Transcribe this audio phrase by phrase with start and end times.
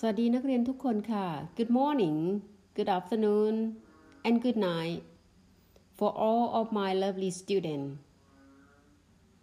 [0.00, 1.26] สวัสดีนักเรียนทุกคนค่ะ
[1.56, 2.18] Good morning
[2.76, 3.54] Good afternoon
[4.26, 5.00] and good night
[5.98, 7.90] for all of my lovely students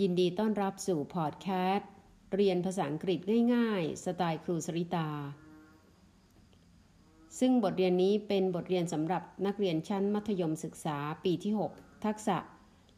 [0.00, 1.90] ยินดีต้อนรับสู่พอดแคสต์
[2.34, 3.18] เรียนภาษาอังกฤษ
[3.54, 5.08] ง่ายๆ สไตล์ครูสริตา
[7.38, 12.36] ซึ่งบทเรียนนี้เป็นบทเรียนสำหรับนักเรียนชั้นมัธยมศึกษาปีที่ 6 ทักษะ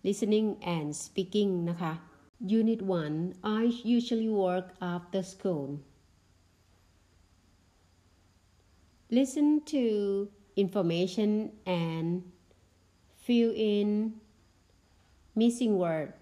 [0.06, 1.92] listening and speaking นะคะ
[2.58, 2.80] Unit
[3.16, 3.62] 1 I
[3.96, 5.68] usually work after school
[9.12, 12.22] Listen to information and
[13.26, 14.14] fill in
[15.34, 16.12] missing word.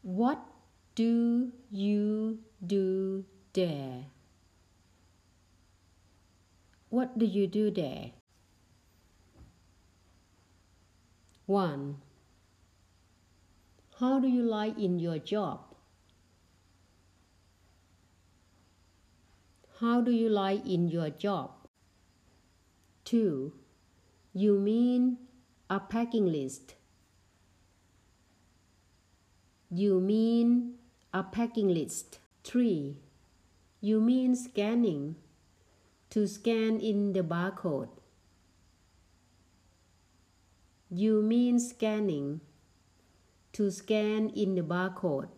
[0.00, 0.40] What
[0.94, 4.06] do you do there?
[6.88, 8.12] What do you do there?
[11.48, 11.96] 1.
[14.00, 15.60] How do you like in your job?
[19.80, 21.52] How do you like in your job?
[23.06, 23.54] 2.
[24.34, 25.16] You mean
[25.70, 26.74] a packing list.
[29.70, 30.74] You mean
[31.14, 32.18] a packing list.
[32.44, 32.98] 3.
[33.80, 35.16] You mean scanning.
[36.10, 37.88] To scan in the barcode.
[40.90, 42.40] You mean scanning.
[43.52, 45.28] To scan in the barcode.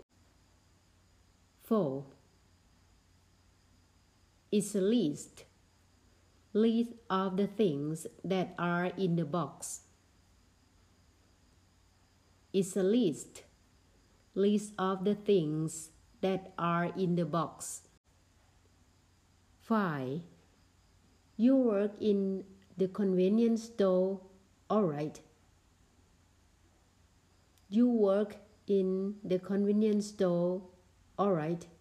[1.65, 2.05] 4.
[4.53, 5.45] It's a list.
[6.53, 9.83] List of the things that are in the box.
[12.53, 13.43] It's a list.
[14.35, 17.83] List of the things that are in the box.
[19.63, 20.21] 5.
[21.37, 22.45] You work in
[22.77, 24.21] the convenience store,
[24.71, 25.21] alright.
[27.71, 30.61] You work in the convenience store,
[31.19, 31.67] alright.